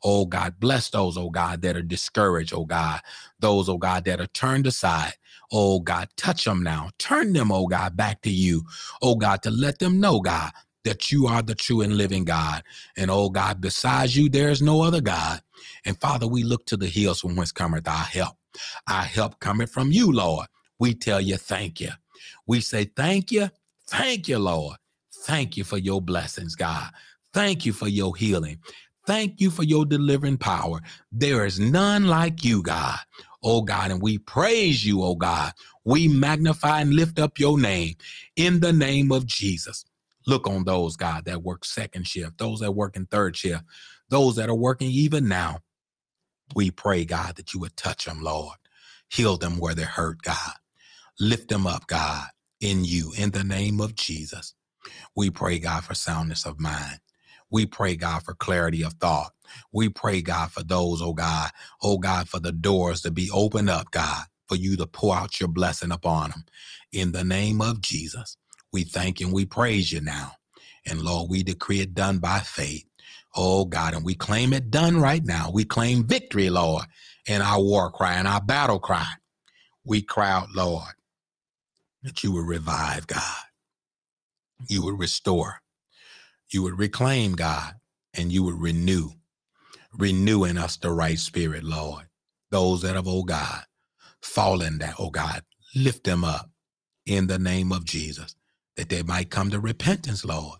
[0.03, 3.01] Oh God, bless those, oh God, that are discouraged, oh God.
[3.39, 5.13] Those, oh God, that are turned aside.
[5.51, 6.91] Oh God, touch them now.
[6.99, 8.63] Turn them, oh God, back to you.
[9.01, 10.51] Oh God, to let them know, God,
[10.85, 12.63] that you are the true and living God.
[12.95, 15.41] And oh God, besides you, there is no other God.
[15.85, 18.37] And Father, we look to the hills from whence cometh our help.
[18.87, 20.47] Our help coming from you, Lord.
[20.79, 21.91] We tell you thank you.
[22.47, 23.49] We say thank you.
[23.89, 24.77] Thank you, Lord.
[25.25, 26.91] Thank you for your blessings, God.
[27.33, 28.59] Thank you for your healing.
[29.07, 30.81] Thank you for your delivering power.
[31.11, 32.99] There is none like you, God.
[33.43, 35.53] Oh God, and we praise you, oh God.
[35.85, 37.95] We magnify and lift up your name
[38.35, 39.85] in the name of Jesus.
[40.27, 43.63] Look on those, God, that work second shift, those that work in third shift,
[44.09, 45.59] those that are working even now.
[46.55, 48.57] We pray, God, that you would touch them, Lord.
[49.09, 50.53] Heal them where they're hurt, God.
[51.19, 52.27] Lift them up, God,
[52.61, 54.53] in you, in the name of Jesus.
[55.15, 56.99] We pray, God, for soundness of mind.
[57.51, 59.31] We pray, God, for clarity of thought.
[59.71, 61.49] We pray, God, for those, oh God,
[61.81, 65.39] oh God, for the doors to be opened up, God, for you to pour out
[65.39, 66.45] your blessing upon them.
[66.91, 68.37] In the name of Jesus,
[68.71, 70.33] we thank and we praise you now.
[70.85, 72.85] And Lord, we decree it done by faith.
[73.35, 75.51] Oh God, and we claim it done right now.
[75.51, 76.85] We claim victory, Lord,
[77.27, 79.07] in our war cry and our battle cry.
[79.85, 80.93] We cry out, Lord,
[82.03, 83.37] that you will revive, God.
[84.67, 85.61] You will restore
[86.53, 87.75] you would reclaim God
[88.15, 89.09] and you would renew,
[89.93, 92.07] renew in us the right spirit, Lord.
[92.51, 93.63] Those that have, oh God,
[94.21, 95.43] fallen that, oh God,
[95.75, 96.51] lift them up
[97.05, 98.35] in the name of Jesus,
[98.77, 100.59] that they might come to repentance, Lord.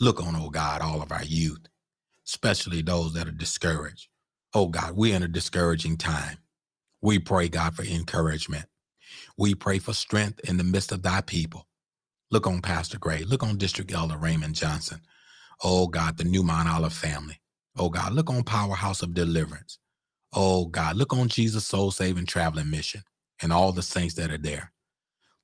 [0.00, 1.68] Look on, oh God, all of our youth,
[2.26, 4.08] especially those that are discouraged.
[4.54, 6.38] Oh God, we're in a discouraging time.
[7.02, 8.66] We pray, God, for encouragement.
[9.38, 11.66] We pray for strength in the midst of thy people.
[12.30, 13.24] Look on Pastor Gray.
[13.24, 15.00] Look on District Elder Raymond Johnson.
[15.64, 17.40] Oh God, the New Mount Olive family.
[17.78, 19.78] Oh God, look on Powerhouse of Deliverance.
[20.34, 23.02] Oh God, look on Jesus Soul Saving Traveling Mission
[23.42, 24.72] and all the saints that are there.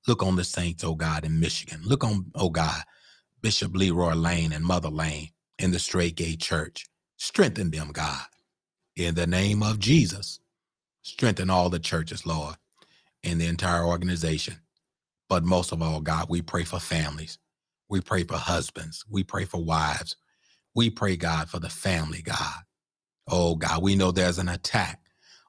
[0.09, 1.83] Look on the saints, oh God, in Michigan.
[1.85, 2.83] Look on, oh God,
[3.43, 6.87] Bishop Leroy Lane and Mother Lane in the Straight Gate Church.
[7.19, 8.27] Strengthen them, God.
[8.97, 10.41] In the name of Jesus,
[11.03, 12.57] strengthen all the churches, Lord,
[13.25, 14.57] and the entire organization.
[15.29, 17.39] But most of all, God, we pray for families.
[17.91, 19.05] We pray for husbands.
[19.11, 20.17] We pray for wives.
[20.75, 22.63] We pray, God, for the family, God.
[23.29, 25.01] Oh, God, we know there's an attack.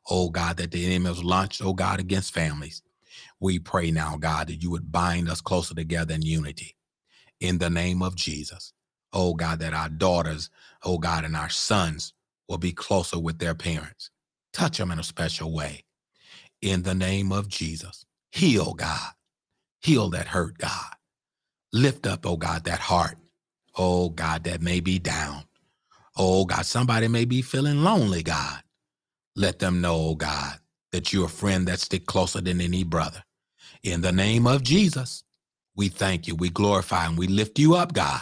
[0.10, 2.82] Oh, God, that the enemy has launched, oh, God, against families.
[3.40, 6.76] We pray now, God, that you would bind us closer together in unity
[7.40, 8.74] in the name of Jesus.
[9.14, 10.50] Oh, God, that our daughters,
[10.84, 12.14] oh, God, and our sons
[12.50, 14.12] will be closer with their parents.
[14.54, 15.86] Touch them in a special way
[16.62, 18.06] in the name of Jesus.
[18.32, 19.12] Heal, God.
[19.82, 20.96] Heal that hurt, God.
[21.74, 23.18] Lift up, oh God, that heart.
[23.78, 25.44] Oh God, that may be down.
[26.18, 28.62] Oh God, somebody may be feeling lonely, God.
[29.36, 30.60] Let them know, oh God,
[30.92, 33.24] that you're a friend that stick closer than any brother.
[33.84, 35.24] In the name of Jesus,
[35.76, 38.22] we thank you, we glorify and we lift you up, God.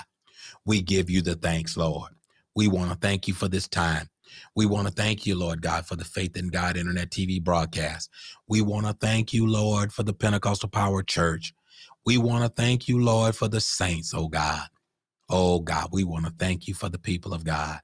[0.65, 2.11] We give you the thanks, Lord.
[2.55, 4.07] We want to thank you for this time.
[4.55, 8.09] We want to thank you, Lord God, for the Faith in God Internet TV broadcast.
[8.47, 11.53] We want to thank you, Lord, for the Pentecostal Power Church.
[12.05, 14.67] We want to thank you, Lord, for the saints, oh God.
[15.29, 17.79] Oh God, we want to thank you for the people of God.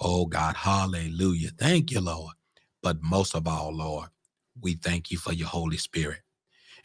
[0.00, 1.50] Oh God, hallelujah.
[1.58, 2.34] Thank you, Lord.
[2.82, 4.08] But most of all, Lord,
[4.60, 6.20] we thank you for your Holy Spirit.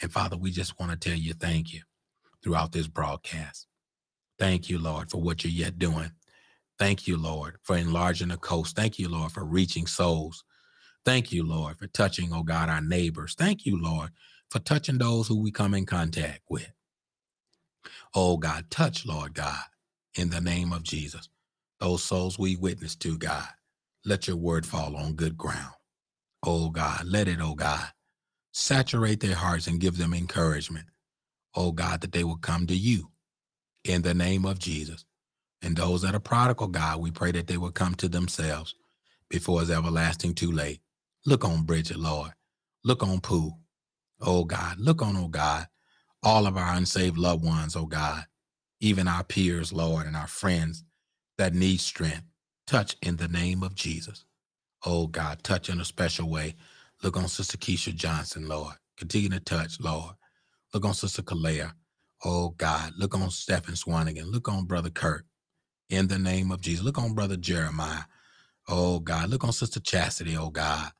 [0.01, 1.81] And Father, we just want to tell you thank you
[2.43, 3.67] throughout this broadcast.
[4.39, 6.11] Thank you, Lord, for what you're yet doing.
[6.79, 8.75] Thank you, Lord, for enlarging the coast.
[8.75, 10.43] Thank you, Lord, for reaching souls.
[11.05, 13.35] Thank you, Lord, for touching, oh God, our neighbors.
[13.37, 14.11] Thank you, Lord,
[14.51, 16.71] for touching those who we come in contact with.
[18.15, 19.63] Oh God, touch, Lord God,
[20.15, 21.29] in the name of Jesus.
[21.79, 23.47] Those souls we witness to, God,
[24.05, 25.73] let your word fall on good ground.
[26.45, 27.87] Oh God, let it, oh God,
[28.53, 30.87] saturate their hearts and give them encouragement.
[31.55, 33.11] Oh God, that they will come to you
[33.85, 35.05] in the name of Jesus.
[35.63, 38.75] And those that are prodigal, God, we pray that they will come to themselves
[39.29, 40.81] before it's everlasting too late.
[41.25, 42.33] Look on Bridget, Lord.
[42.85, 43.53] Look on Pooh.
[44.21, 45.67] Oh God, look on, oh God,
[46.23, 48.25] all of our unsaved loved ones, oh God,
[48.81, 50.83] even our peers, Lord, and our friends
[51.37, 52.23] that need strength.
[52.67, 54.25] Touch in the name of Jesus.
[54.85, 56.55] Oh God, touch in a special way.
[57.03, 58.75] Look on Sister Keisha Johnson, Lord.
[58.97, 60.15] Continue to touch, Lord.
[60.73, 61.73] Look on Sister Kalea.
[62.25, 62.93] Oh God.
[62.97, 64.31] Look on Stephen Swanigan.
[64.31, 65.25] Look on Brother Kurt.
[65.89, 66.85] In the name of Jesus.
[66.85, 68.03] Look on Brother Jeremiah.
[68.69, 69.29] Oh God.
[69.29, 70.91] Look on Sister Chastity, oh God.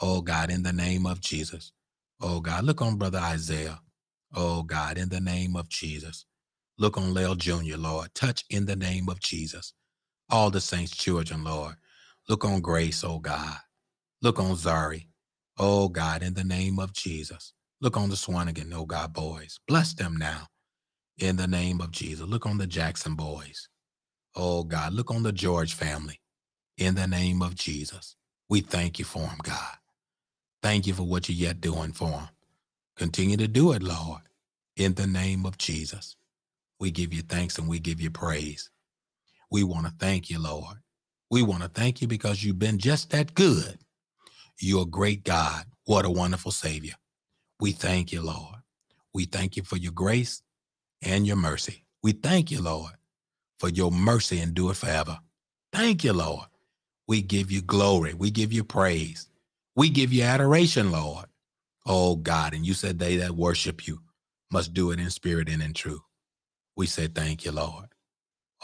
[0.00, 1.72] Oh God, in the name of Jesus.
[2.20, 2.64] Oh God.
[2.64, 3.80] Look on Brother Isaiah.
[4.34, 6.26] Oh God, in the name of Jesus.
[6.78, 8.14] Look on Lel Jr., Lord.
[8.14, 9.74] Touch in the name of Jesus.
[10.30, 11.76] All the saints' children, Lord.
[12.28, 13.58] Look on Grace, oh God.
[14.22, 15.06] Look on Zari.
[15.58, 17.52] Oh God, in the name of Jesus.
[17.80, 19.60] Look on the Swanigan, oh God, boys.
[19.68, 20.48] Bless them now.
[21.18, 22.26] In the name of Jesus.
[22.26, 23.68] Look on the Jackson boys.
[24.34, 26.20] Oh God, look on the George family.
[26.78, 28.16] In the name of Jesus.
[28.48, 29.76] We thank you for them, God.
[30.62, 32.28] Thank you for what you're yet doing for them.
[32.96, 34.22] Continue to do it, Lord.
[34.76, 36.16] In the name of Jesus.
[36.80, 38.70] We give you thanks and we give you praise.
[39.50, 40.78] We want to thank you, Lord.
[41.30, 43.78] We want to thank you because you've been just that good.
[44.60, 45.66] You're a great God.
[45.86, 46.94] What a wonderful Savior.
[47.60, 48.56] We thank you, Lord.
[49.14, 50.42] We thank you for your grace
[51.02, 51.84] and your mercy.
[52.02, 52.92] We thank you, Lord,
[53.62, 55.20] for your mercy and do it forever.
[55.72, 56.46] Thank you, Lord.
[57.06, 58.12] We give you glory.
[58.12, 59.28] We give you praise.
[59.76, 61.26] We give you adoration, Lord.
[61.86, 64.00] Oh God, and you said they that worship you
[64.50, 66.02] must do it in spirit and in truth.
[66.76, 67.86] We say thank you, Lord.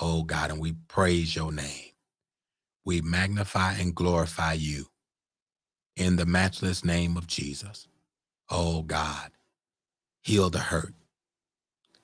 [0.00, 1.92] Oh God, and we praise your name.
[2.84, 4.86] We magnify and glorify you
[5.94, 7.86] in the matchless name of Jesus.
[8.50, 9.30] Oh God,
[10.22, 10.94] heal the hurt.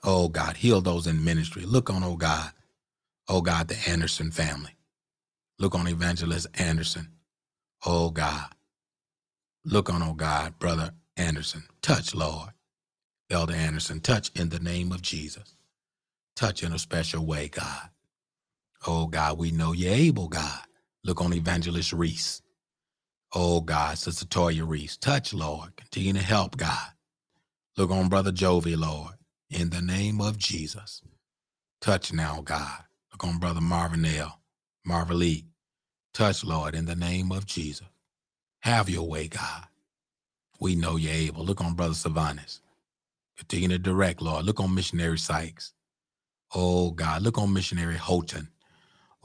[0.04, 1.64] Oh God, heal those in ministry.
[1.64, 2.52] Look on, oh God,
[3.28, 4.76] oh God, the Anderson family.
[5.58, 7.08] Look on Evangelist Anderson.
[7.86, 8.48] Oh God.
[9.64, 11.64] Look on, oh God, Brother Anderson.
[11.82, 12.50] Touch, Lord.
[13.30, 15.56] Elder Anderson, touch in the name of Jesus.
[16.36, 17.90] Touch in a special way, God.
[18.86, 20.60] Oh God, we know you're able, God.
[21.04, 22.42] Look on Evangelist Reese.
[23.34, 24.96] Oh God, Sister Toya Reese.
[24.96, 25.76] Touch, Lord.
[25.76, 26.92] Continue to help, God.
[27.76, 29.14] Look on Brother Jovi, Lord.
[29.50, 31.02] In the name of Jesus.
[31.80, 32.83] Touch now, God.
[33.14, 34.32] Look on Brother Marvinell,
[34.84, 35.44] Marvalee.
[36.12, 37.86] Touch, Lord, in the name of Jesus.
[38.62, 39.66] Have your way, God.
[40.58, 41.44] We know you're able.
[41.44, 42.58] Look on Brother Savanis.
[43.38, 44.44] Continue to direct, Lord.
[44.44, 45.74] Look on Missionary Sykes.
[46.56, 47.22] Oh, God.
[47.22, 48.48] Look on Missionary Houghton.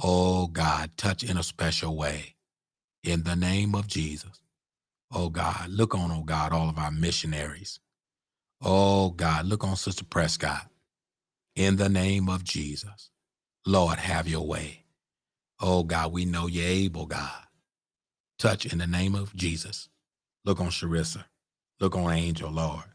[0.03, 0.91] Oh, God.
[0.95, 2.35] Touch in a special way.
[3.03, 4.39] In the name of Jesus.
[5.11, 5.67] Oh, God.
[5.67, 7.79] Look on, oh, God, all of our missionaries.
[8.61, 9.47] Oh, God.
[9.47, 10.67] Look on Sister Prescott.
[11.55, 13.09] In the name of Jesus.
[13.69, 14.85] Lord, have your way.
[15.61, 17.43] Oh, God, we know you're able, God.
[18.39, 19.89] Touch in the name of Jesus.
[20.43, 21.25] Look on Sharissa.
[21.79, 22.85] Look on Angel, Lord.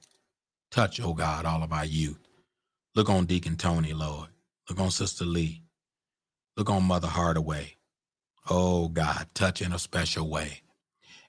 [0.72, 2.18] Touch, oh God, all of our youth.
[2.96, 4.30] Look on Deacon Tony, Lord.
[4.68, 5.62] Look on Sister Lee.
[6.56, 7.76] Look on Mother Hardaway.
[8.50, 10.62] Oh God, touch in a special way.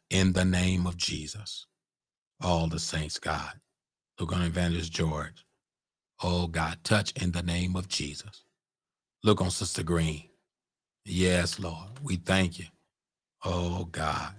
[0.10, 1.68] In the name of Jesus.
[2.42, 3.54] All the saints, God.
[4.20, 5.46] Look on Evangelist George.
[6.24, 8.45] Oh God, touch in the name of Jesus.
[9.24, 10.24] Look on Sister Green.
[11.06, 11.90] Yes, Lord.
[12.04, 12.66] We thank you.
[13.46, 14.36] Oh God.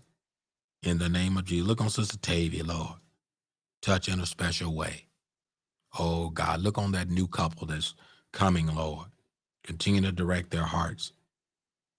[0.83, 1.67] In the name of Jesus.
[1.69, 3.01] Look on Sister Tavia, Lord.
[3.83, 5.07] Touch in a special way.
[5.99, 7.95] Oh God, look on that new couple that's
[8.33, 9.09] coming, Lord.
[9.65, 11.12] Continue to direct their hearts.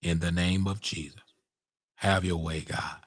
[0.04, 1.22] In the name of Jesus.
[1.98, 2.98] Have your way, God.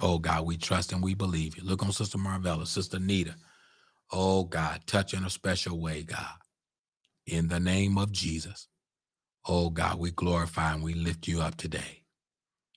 [0.00, 1.64] Oh God, we trust and we believe you.
[1.64, 3.36] Look on Sister Marvella, Sister Nita.
[4.12, 6.36] Oh God, touch in a special way, God.
[7.26, 8.68] In the name of Jesus.
[9.48, 12.02] Oh God, we glorify and we lift you up today.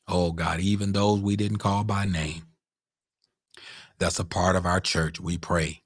[0.08, 2.44] Oh God, even those we didn't call by name,
[4.00, 5.82] that's a part of our church, we pray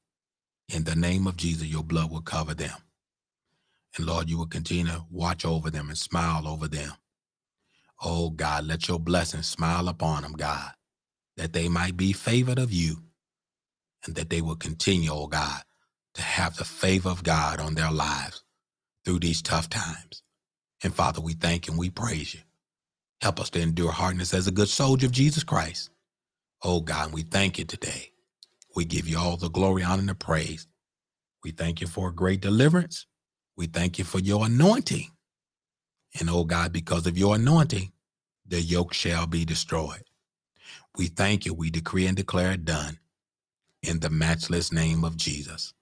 [0.74, 2.78] in the name of Jesus, your blood will cover them.
[3.98, 6.94] And Lord, you will continue to watch over them and smile over them.
[8.04, 10.72] Oh God, let your blessings smile upon them, God,
[11.38, 12.98] that they might be favored of you
[14.06, 15.64] and that they will continue, oh God,
[16.16, 18.44] to have the favor of God on their lives
[19.06, 20.23] through these tough times.
[20.84, 22.42] And Father, we thank and we praise you.
[23.22, 25.90] Help us to endure hardness as a good soldier of Jesus Christ.
[26.64, 28.12] Oh God, we thank you today.
[28.76, 30.68] We give you all the glory, honor, and the praise.
[31.44, 33.06] We thank you for a great deliverance.
[33.58, 35.12] We thank you for your anointing.
[36.20, 37.92] And oh God, because of your anointing,
[38.48, 40.04] the yoke shall be destroyed.
[40.98, 41.54] We thank you.
[41.54, 43.00] We decree and declare it done
[43.84, 45.74] in the matchless name of Jesus.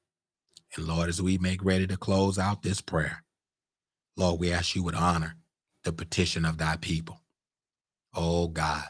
[0.76, 3.24] And Lord, as we make ready to close out this prayer,
[4.18, 5.36] Lord, we ask you would honor
[5.84, 7.22] the petition of thy people.
[8.16, 8.86] Oh God,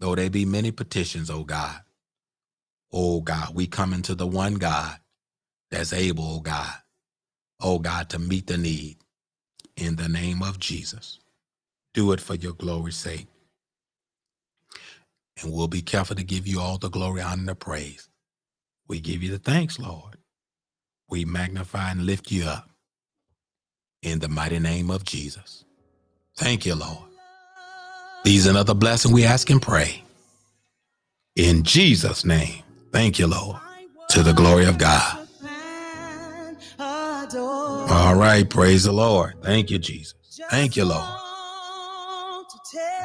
[0.00, 1.80] though there be many petitions, oh God,
[2.92, 4.98] oh God, we come into the one God
[5.70, 6.74] that's able, oh God,
[7.60, 8.98] oh God, to meet the need
[9.76, 11.18] in the name of Jesus.
[11.94, 13.28] Do it for your glory's sake.
[15.42, 18.08] And we'll be careful to give you all the glory, honor, and the praise.
[18.88, 20.18] We give you the thanks, Lord.
[21.10, 22.70] We magnify and lift you up
[24.02, 25.64] in the mighty name of Jesus.
[26.36, 26.98] Thank you, Lord.
[28.24, 30.02] These and other blessings we ask and pray.
[31.36, 32.62] In Jesus' name.
[32.92, 33.56] Thank you, Lord.
[34.10, 35.26] To the glory of God.
[37.90, 38.48] All right.
[38.48, 39.34] Praise the Lord.
[39.42, 40.14] Thank you, Jesus.
[40.50, 41.08] Thank you, Lord.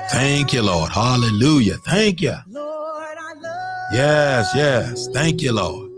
[0.10, 0.91] Thank you, Lord.
[0.91, 1.76] Hallelujah.
[1.78, 2.36] Thank you.
[3.93, 5.08] Yes, yes.
[5.14, 5.91] Thank you, Lord.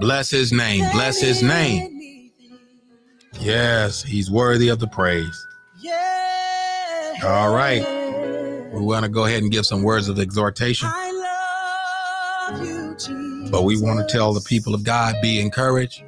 [0.00, 0.84] Bless his name.
[0.92, 1.95] Bless his name.
[3.40, 5.46] Yes, he's worthy of the praise.
[7.24, 7.84] All right.
[8.72, 10.88] We want to go ahead and give some words of exhortation.
[13.50, 16.02] But we want to tell the people of God be encouraged.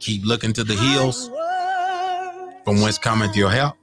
[0.00, 1.28] Keep looking to the hills
[2.64, 3.76] from whence cometh your help.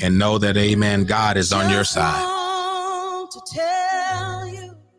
[0.00, 2.34] And know that, amen, God is on your side.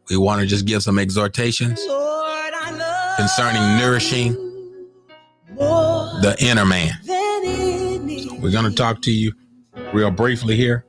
[0.09, 1.79] We want to just give some exhortations
[3.17, 4.48] concerning nourishing
[6.21, 6.91] the inner man.
[8.41, 9.33] we're going to talk to you
[9.93, 10.85] real briefly here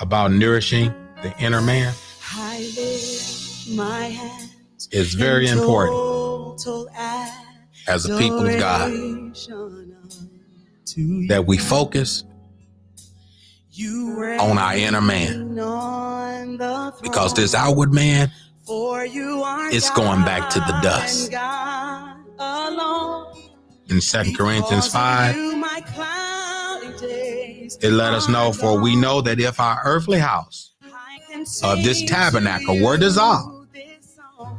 [0.00, 1.92] about nourishing the inner man.
[4.94, 6.66] It's very important
[7.88, 8.90] as a people of God
[11.28, 12.24] that we focus
[14.38, 15.54] on our inner man.
[17.02, 18.30] Because this outward man
[19.72, 21.32] is going back to the dust.
[23.88, 25.36] In 2 Corinthians 5,
[27.80, 30.72] it let us know, for we know that if our earthly house
[31.62, 33.68] of this tabernacle were dissolved,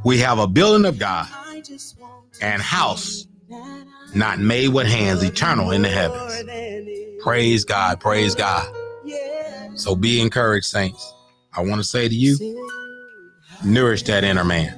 [0.03, 1.27] we have a building of God
[2.41, 3.27] and house
[4.13, 6.43] not made with hands, eternal in the heavens.
[7.23, 8.71] Praise God, praise God.
[9.75, 11.13] So be encouraged, saints.
[11.55, 12.37] I want to say to you,
[13.63, 14.77] nourish that inner man.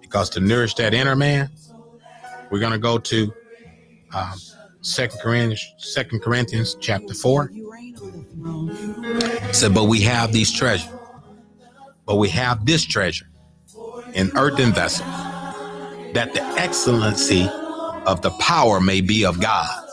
[0.00, 1.50] Because to nourish that inner man,
[2.50, 3.32] we're going to go to
[4.14, 4.34] um,
[4.82, 7.50] Second Corinthians, Second Corinthians chapter four.
[7.52, 10.88] It said, but we have these treasures,
[12.06, 13.26] but we have this treasure
[14.14, 15.08] in earthen vessels,
[16.14, 17.48] that the excellency
[18.06, 19.86] of the power may be of God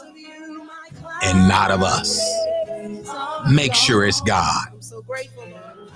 [1.23, 2.19] and not of us.
[3.51, 4.67] Make sure it's God.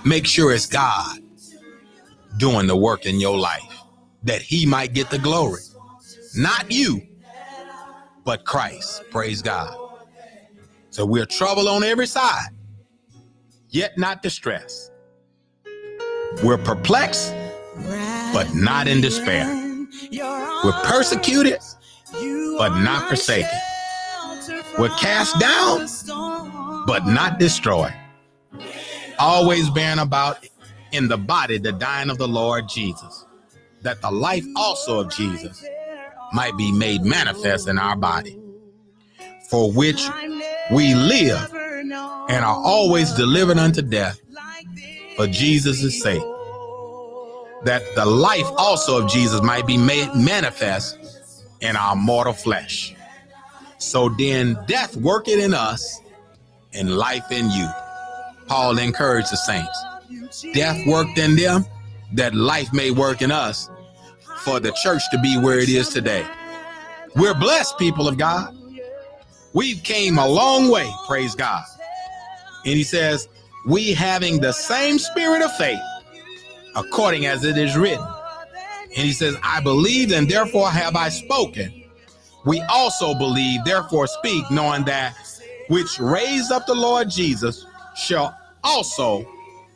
[0.06, 1.20] Make sure it's God
[2.38, 3.62] doing the work in your life
[4.24, 5.62] that he might get the glory.
[6.36, 7.02] Not you,
[8.24, 9.04] but Christ.
[9.12, 9.76] Praise God.
[10.90, 12.50] So we're trouble on every side,
[13.70, 14.92] yet not distressed.
[16.44, 17.34] We're perplexed,
[18.34, 19.48] but not in despair.
[20.64, 21.60] We're persecuted,
[22.58, 23.60] but not forsaken.
[24.80, 25.88] We're cast down,
[26.86, 27.94] but not destroyed.
[29.20, 30.46] Always bearing about
[30.92, 33.26] in the body the dying of the Lord Jesus,
[33.82, 35.64] that the life also of Jesus
[36.34, 38.38] might be made manifest in our body,
[39.50, 40.08] for which
[40.72, 44.20] we live and are always delivered unto death
[45.16, 46.24] for Jesus' sake,
[47.64, 50.98] that the life also of Jesus might be made manifest
[51.60, 52.96] in our mortal flesh.
[53.78, 56.00] So then death worketh in us
[56.74, 57.70] and life in you.
[58.48, 59.86] Paul encouraged the saints.
[60.54, 61.66] Death worked in them
[62.14, 63.70] that life may work in us
[64.44, 66.26] for the church to be where it is today.
[67.16, 68.56] We're blessed people of God.
[69.54, 71.64] We've came a long way, praise God.
[72.66, 73.28] And he says,
[73.68, 75.80] we having the same spirit of faith,
[76.76, 78.06] according as it is written.
[78.96, 81.84] And he says, I believe and therefore have I spoken.
[82.46, 85.16] We also believe, therefore speak, knowing that
[85.70, 87.66] which raised up the Lord Jesus
[87.96, 89.26] shall also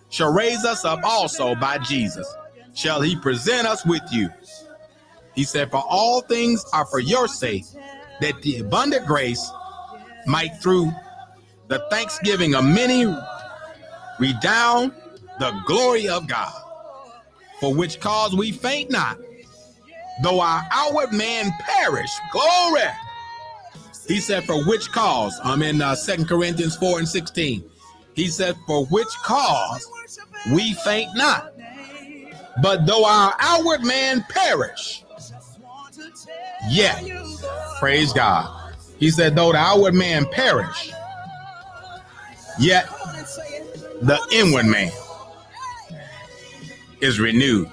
[0.09, 2.27] shall raise us up also by Jesus.
[2.75, 4.29] Shall he present us with you?
[5.33, 7.65] He said, For all things are for your sake,
[8.21, 9.49] that the abundant grace
[10.27, 10.91] might through
[11.67, 13.05] the thanksgiving of many
[14.19, 14.91] redound
[15.39, 16.53] the glory of God.
[17.59, 19.17] For which cause we faint not,
[20.21, 22.11] though our outward man perish.
[22.31, 22.81] Glory.
[24.07, 25.39] He said, For which cause?
[25.43, 27.63] I'm in uh, 2 Corinthians 4 and 16.
[28.13, 29.89] He said, For which cause
[30.53, 31.54] we faint not.
[32.61, 35.03] But though our outward man perish,
[36.69, 37.03] yet,
[37.79, 38.73] praise God.
[38.97, 40.91] He said, though the outward man perish,
[42.59, 42.87] yet
[44.01, 44.91] the inward man
[47.01, 47.69] is renewed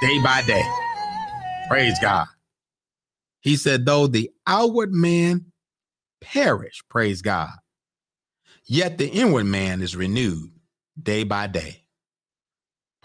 [0.00, 0.62] day by day.
[1.68, 2.26] Praise God.
[3.40, 5.46] He said, though the outward man
[6.20, 7.50] perish, praise God,
[8.66, 10.50] Yet the inward man is renewed
[11.00, 11.83] day by day.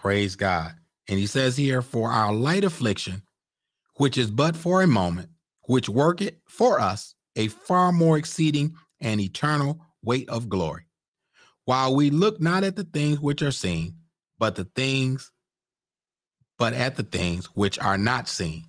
[0.00, 0.72] Praise God.
[1.08, 3.22] And he says here, for our light affliction,
[3.96, 5.28] which is but for a moment,
[5.66, 10.84] which worketh for us a far more exceeding and eternal weight of glory.
[11.66, 13.96] While we look not at the things which are seen,
[14.38, 15.30] but the things,
[16.58, 18.64] but at the things which are not seen.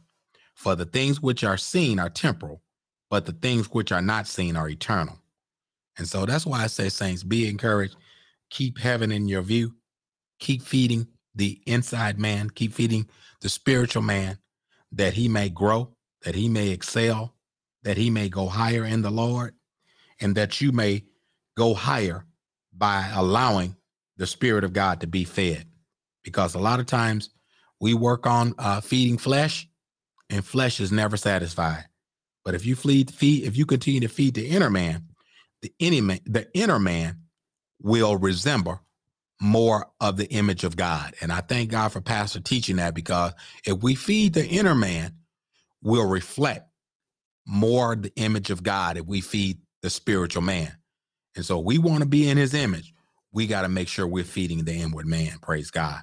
[0.54, 2.62] For the things which are seen are temporal,
[3.10, 5.18] but the things which are not seen are eternal.
[5.98, 7.96] And so that's why I say, Saints, be encouraged.
[8.50, 9.76] Keep heaven in your view.
[10.40, 12.50] Keep feeding the inside man.
[12.50, 13.08] Keep feeding
[13.42, 14.38] the spiritual man
[14.92, 17.34] that he may grow, that he may excel,
[17.84, 19.56] that he may go higher in the Lord,
[20.20, 21.04] and that you may
[21.58, 22.26] go higher
[22.74, 23.76] by allowing
[24.18, 25.66] the Spirit of God to be fed.
[26.24, 27.30] Because a lot of times
[27.80, 29.68] we work on uh, feeding flesh,
[30.30, 31.86] and flesh is never satisfied.
[32.46, 35.08] But if you feed, feed, if you continue to feed the inner man,
[35.62, 37.22] the inner the inner man
[37.82, 38.80] will resemble
[39.42, 41.16] more of the image of God.
[41.20, 43.34] And I thank God for Pastor teaching that because
[43.66, 45.16] if we feed the inner man,
[45.82, 46.70] we'll reflect
[47.48, 50.72] more the image of God if we feed the spiritual man.
[51.36, 52.94] And so we want to be in his image.
[53.34, 55.40] We got to make sure we're feeding the inward man.
[55.42, 56.02] Praise God.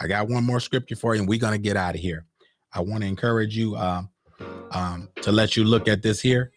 [0.00, 2.24] I got one more scripture for you, and we're going to get out of here.
[2.72, 4.08] I want to encourage you um,
[4.70, 6.52] um, to let you look at this here.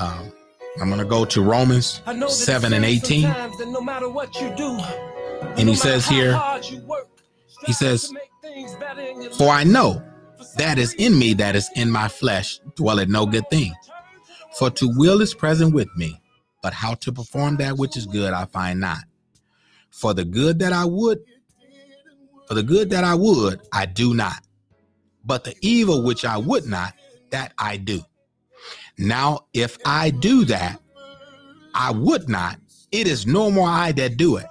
[0.00, 0.32] Um,
[0.80, 3.22] I'm going to go to Romans 7 and 18.
[3.22, 3.80] No
[4.56, 5.09] do,
[5.56, 6.40] and he says here,
[7.66, 8.12] he says,
[9.36, 10.02] For I know
[10.56, 13.74] that is in me, that is in my flesh, dwelleth no good thing.
[14.58, 16.20] For to will is present with me,
[16.62, 18.98] but how to perform that which is good I find not.
[19.90, 21.20] For the good that I would,
[22.46, 24.42] for the good that I would, I do not.
[25.24, 26.94] But the evil which I would not,
[27.30, 28.00] that I do.
[28.98, 30.80] Now, if I do that,
[31.74, 32.58] I would not,
[32.90, 34.46] it is no more I that do it,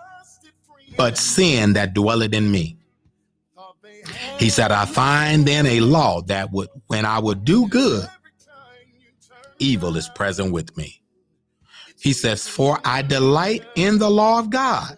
[1.00, 2.76] but sin that dwelleth in me.
[4.38, 8.06] He said, I find then a law that would, when I would do good,
[9.60, 11.02] evil is present with me.
[12.02, 14.98] He says, For I delight in the law of God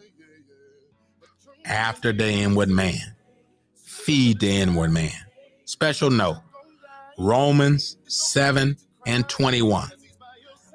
[1.65, 3.15] after the inward man.
[3.75, 5.11] Feed the inward man.
[5.65, 6.37] Special note
[7.19, 8.75] Romans 7
[9.05, 9.91] and 21.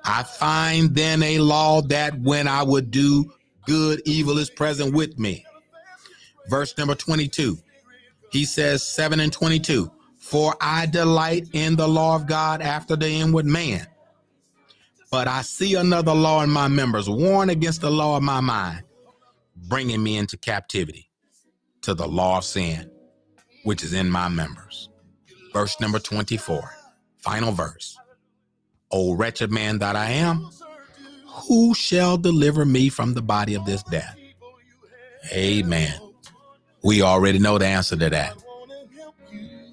[0.05, 3.33] I find then a law that when I would do
[3.67, 5.45] good, evil is present with me.
[6.49, 7.59] Verse number 22.
[8.31, 9.91] He says 7 and 22.
[10.19, 13.87] For I delight in the law of God after the inward man.
[15.11, 18.83] But I see another law in my members, warn against the law of my mind,
[19.55, 21.09] bringing me into captivity
[21.83, 22.91] to the law of sin,
[23.63, 24.89] which is in my members.
[25.53, 26.69] Verse number 24,
[27.19, 27.97] final verse.
[28.91, 30.51] O wretched man that I am,
[31.37, 34.17] who shall deliver me from the body of this death?
[35.33, 35.95] Amen.
[36.83, 38.37] We already know the answer to that.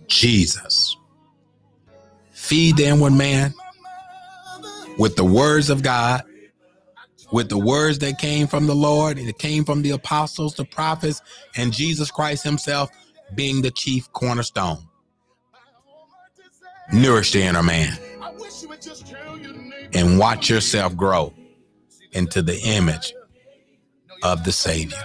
[0.08, 0.98] Jesus.
[2.32, 3.54] Feed the inward man
[4.98, 6.24] with the words of God,
[7.32, 10.66] with the words that came from the Lord, and it came from the apostles, the
[10.66, 11.22] prophets,
[11.56, 12.90] and Jesus Christ Himself
[13.34, 14.80] being the chief cornerstone.
[16.92, 17.98] Nourish the inner man
[19.94, 21.34] and watch yourself grow
[22.14, 23.14] into the image
[24.24, 25.04] of the Savior.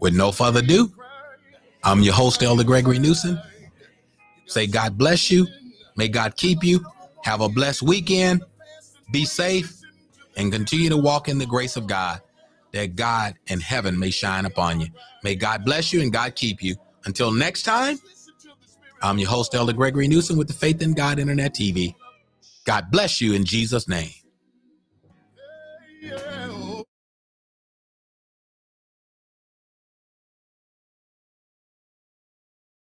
[0.00, 0.92] With no further ado,
[1.84, 3.38] I'm your host, Elder Gregory Newsom.
[4.46, 5.46] Say, God bless you.
[5.96, 6.84] May God keep you.
[7.24, 8.42] Have a blessed weekend.
[9.12, 9.80] Be safe
[10.36, 12.20] and continue to walk in the grace of God
[12.72, 14.88] that God and heaven may shine upon you.
[15.22, 16.76] May God bless you and God keep you.
[17.04, 17.98] Until next time,
[19.02, 21.94] I'm your host, Elder Gregory Newsom with the Faith in God Internet TV.
[22.64, 24.10] God bless you in Jesus' name
[26.00, 26.27] yeah.